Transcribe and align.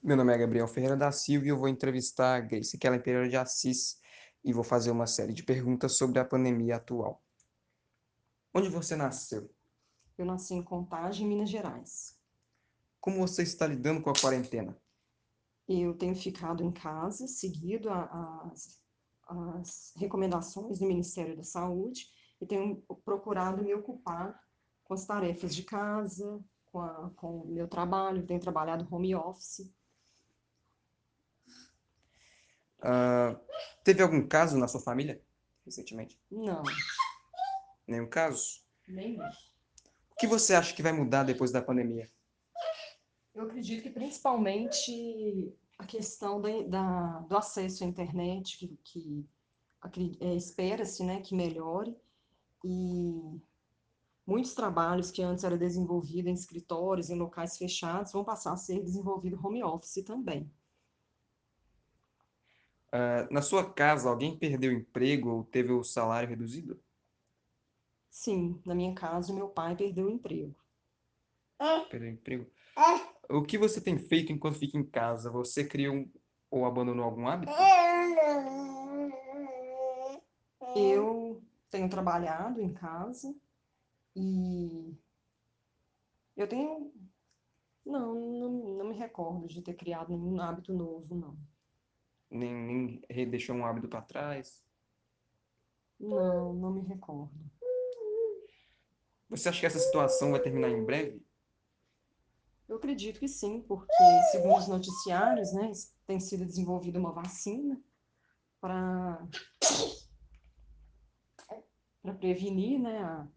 Meu 0.00 0.16
nome 0.16 0.32
é 0.32 0.38
Gabriel 0.38 0.68
Ferreira 0.68 0.96
da 0.96 1.10
Silva 1.10 1.46
e 1.46 1.48
eu 1.48 1.58
vou 1.58 1.68
entrevistar 1.68 2.36
a 2.36 2.40
Grace 2.40 2.78
Kellen 2.78 3.00
Pereira 3.00 3.28
de 3.28 3.36
Assis 3.36 4.00
e 4.44 4.52
vou 4.52 4.62
fazer 4.62 4.92
uma 4.92 5.08
série 5.08 5.32
de 5.32 5.42
perguntas 5.42 5.96
sobre 5.96 6.20
a 6.20 6.24
pandemia 6.24 6.76
atual. 6.76 7.20
Onde 8.54 8.68
você 8.68 8.94
nasceu? 8.94 9.52
Eu 10.16 10.24
nasci 10.24 10.54
em 10.54 10.62
Contagem, 10.62 11.26
Minas 11.26 11.50
Gerais. 11.50 12.16
Como 13.00 13.18
você 13.18 13.42
está 13.42 13.66
lidando 13.66 14.00
com 14.00 14.08
a 14.08 14.14
quarentena? 14.14 14.80
Eu 15.68 15.92
tenho 15.94 16.14
ficado 16.14 16.62
em 16.62 16.70
casa, 16.70 17.26
seguido 17.26 17.90
as, 17.90 18.80
as 19.26 19.92
recomendações 19.96 20.78
do 20.78 20.86
Ministério 20.86 21.36
da 21.36 21.42
Saúde 21.42 22.06
e 22.40 22.46
tenho 22.46 22.82
procurado 23.04 23.64
me 23.64 23.74
ocupar 23.74 24.40
com 24.84 24.94
as 24.94 25.04
tarefas 25.04 25.54
de 25.54 25.64
casa, 25.64 26.40
com, 26.66 26.80
a, 26.80 27.10
com 27.16 27.40
o 27.40 27.48
meu 27.48 27.66
trabalho, 27.66 28.24
tenho 28.24 28.40
trabalhado 28.40 28.86
home 28.90 29.14
office. 29.14 29.76
Uh, 32.80 33.38
teve 33.82 34.02
algum 34.02 34.26
caso 34.26 34.56
na 34.56 34.68
sua 34.68 34.80
família 34.80 35.20
recentemente? 35.64 36.18
Não. 36.30 36.62
Nenhum 37.86 38.08
caso? 38.08 38.60
Nenhum. 38.86 39.24
O 40.10 40.16
que 40.18 40.26
você 40.26 40.54
acha 40.54 40.74
que 40.74 40.82
vai 40.82 40.92
mudar 40.92 41.24
depois 41.24 41.52
da 41.52 41.62
pandemia? 41.62 42.08
Eu 43.34 43.44
acredito 43.44 43.82
que 43.82 43.90
principalmente 43.90 45.54
a 45.78 45.86
questão 45.86 46.40
da, 46.40 46.48
da 46.62 47.18
do 47.20 47.36
acesso 47.36 47.84
à 47.84 47.86
internet, 47.86 48.58
que, 48.82 49.28
que 49.92 50.18
é, 50.20 50.34
espera-se 50.34 51.04
né, 51.04 51.20
que 51.20 51.34
melhore, 51.34 51.96
e 52.64 53.40
muitos 54.26 54.54
trabalhos 54.54 55.10
que 55.10 55.22
antes 55.22 55.44
eram 55.44 55.56
desenvolvidos 55.56 56.30
em 56.30 56.34
escritórios, 56.34 57.10
em 57.10 57.16
locais 57.16 57.56
fechados, 57.56 58.12
vão 58.12 58.24
passar 58.24 58.52
a 58.52 58.56
ser 58.56 58.82
desenvolvidos 58.82 59.42
home 59.42 59.62
office 59.62 60.02
também. 60.04 60.50
Uh, 62.92 63.32
na 63.32 63.42
sua 63.42 63.70
casa, 63.70 64.08
alguém 64.08 64.38
perdeu 64.38 64.72
o 64.72 64.74
emprego 64.74 65.30
ou 65.30 65.44
teve 65.44 65.72
o 65.72 65.84
salário 65.84 66.28
reduzido? 66.28 66.82
Sim, 68.10 68.60
na 68.64 68.74
minha 68.74 68.94
casa, 68.94 69.32
meu 69.32 69.48
pai 69.48 69.76
perdeu 69.76 70.06
o 70.06 70.10
emprego. 70.10 70.56
Perdeu 71.90 72.08
o 72.08 72.12
emprego? 72.12 72.50
O 73.28 73.42
que 73.42 73.58
você 73.58 73.80
tem 73.80 73.98
feito 73.98 74.32
enquanto 74.32 74.58
fica 74.58 74.78
em 74.78 74.84
casa? 74.84 75.30
Você 75.30 75.64
criou 75.64 75.96
um, 75.96 76.12
ou 76.50 76.64
abandonou 76.64 77.04
algum 77.04 77.28
hábito? 77.28 77.52
Eu 80.74 81.42
tenho 81.70 81.90
trabalhado 81.90 82.60
em 82.60 82.72
casa 82.72 83.34
e 84.16 84.96
eu 86.36 86.48
tenho. 86.48 86.92
Não, 87.84 88.14
não, 88.14 88.50
não 88.76 88.88
me 88.88 88.94
recordo 88.94 89.46
de 89.46 89.62
ter 89.62 89.74
criado 89.74 90.10
nenhum 90.10 90.40
hábito 90.40 90.72
novo, 90.72 91.14
não. 91.14 91.38
Nem, 92.30 93.00
nem 93.08 93.30
deixou 93.30 93.56
um 93.56 93.64
hábito 93.64 93.88
para 93.88 94.02
trás? 94.02 94.62
Não, 95.98 96.52
não 96.52 96.72
me 96.72 96.82
recordo. 96.82 97.32
Você 99.28 99.48
acha 99.48 99.60
que 99.60 99.66
essa 99.66 99.78
situação 99.78 100.30
vai 100.30 100.40
terminar 100.40 100.70
em 100.70 100.84
breve? 100.84 101.22
Eu 102.68 102.76
acredito 102.76 103.18
que 103.18 103.28
sim, 103.28 103.62
porque, 103.62 103.92
segundo 104.30 104.58
os 104.58 104.68
noticiários, 104.68 105.52
né, 105.52 105.72
tem 106.06 106.20
sido 106.20 106.44
desenvolvida 106.44 106.98
uma 106.98 107.12
vacina 107.12 107.82
para 108.60 109.26
para 112.02 112.14
prevenir, 112.14 112.78
né, 112.78 113.28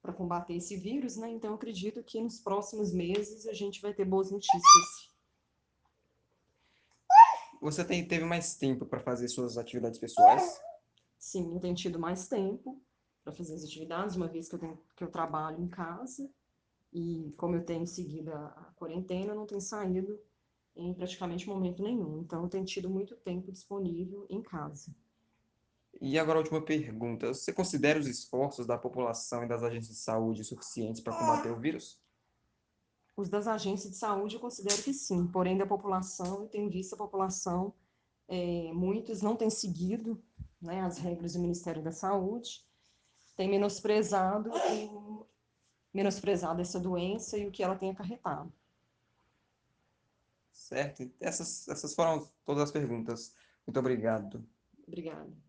para 0.00 0.12
combater 0.12 0.54
esse 0.54 0.76
vírus, 0.76 1.16
né? 1.16 1.28
Então, 1.30 1.50
eu 1.50 1.56
acredito 1.56 2.02
que 2.02 2.20
nos 2.20 2.38
próximos 2.38 2.92
meses 2.92 3.46
a 3.46 3.52
gente 3.52 3.82
vai 3.82 3.92
ter 3.92 4.04
boas 4.04 4.30
notícias. 4.30 5.15
Você 7.60 7.84
tem, 7.84 8.06
teve 8.06 8.24
mais 8.24 8.56
tempo 8.56 8.86
para 8.86 9.00
fazer 9.00 9.28
suas 9.28 9.56
atividades 9.58 9.98
pessoais? 9.98 10.60
Sim, 11.18 11.54
eu 11.54 11.60
tenho 11.60 11.74
tido 11.74 11.98
mais 11.98 12.28
tempo 12.28 12.80
para 13.24 13.32
fazer 13.32 13.54
as 13.54 13.64
atividades, 13.64 14.16
uma 14.16 14.28
vez 14.28 14.48
que 14.48 14.54
eu, 14.54 14.58
tenho, 14.58 14.78
que 14.94 15.02
eu 15.02 15.10
trabalho 15.10 15.60
em 15.60 15.68
casa 15.68 16.30
e 16.92 17.34
como 17.36 17.56
eu 17.56 17.64
tenho 17.64 17.86
seguido 17.86 18.32
a, 18.32 18.46
a 18.46 18.72
quarentena, 18.76 19.32
eu 19.32 19.36
não 19.36 19.46
tenho 19.46 19.60
saído 19.60 20.20
em 20.76 20.94
praticamente 20.94 21.48
momento 21.48 21.82
nenhum. 21.82 22.20
Então, 22.20 22.42
eu 22.42 22.48
tenho 22.48 22.64
tido 22.64 22.88
muito 22.88 23.16
tempo 23.16 23.50
disponível 23.50 24.26
em 24.28 24.42
casa. 24.42 24.94
E 26.00 26.18
agora 26.18 26.38
a 26.38 26.42
última 26.42 26.62
pergunta. 26.62 27.28
Você 27.32 27.52
considera 27.52 27.98
os 27.98 28.06
esforços 28.06 28.66
da 28.66 28.76
população 28.76 29.44
e 29.44 29.48
das 29.48 29.62
agências 29.62 29.96
de 29.96 30.02
saúde 30.02 30.44
suficientes 30.44 31.00
para 31.00 31.16
combater 31.16 31.50
o 31.50 31.58
vírus? 31.58 31.98
Os 33.16 33.28
das 33.28 33.46
agências 33.46 33.92
de 33.92 33.96
saúde 33.96 34.34
eu 34.34 34.40
considero 34.40 34.82
que 34.82 34.92
sim, 34.92 35.26
porém 35.26 35.56
da 35.56 35.66
população, 35.66 36.42
eu 36.42 36.48
tenho 36.48 36.68
visto 36.68 36.94
a 36.94 36.98
população, 36.98 37.72
é, 38.28 38.70
muitos 38.72 39.22
não 39.22 39.34
têm 39.34 39.48
seguido 39.48 40.22
né, 40.60 40.82
as 40.82 40.98
regras 40.98 41.32
do 41.32 41.38
Ministério 41.38 41.82
da 41.82 41.92
Saúde, 41.92 42.64
tem 43.36 43.48
menosprezado, 43.48 44.50
o, 44.50 45.26
menosprezado 45.92 46.60
essa 46.60 46.80
doença 46.80 47.38
e 47.38 47.46
o 47.46 47.50
que 47.50 47.62
ela 47.62 47.76
tem 47.76 47.90
acarretado. 47.90 48.52
Certo. 50.52 51.10
Essas, 51.20 51.68
essas 51.68 51.94
foram 51.94 52.28
todas 52.44 52.64
as 52.64 52.70
perguntas. 52.70 53.34
Muito 53.66 53.78
obrigado. 53.78 54.44
Obrigada. 54.86 55.45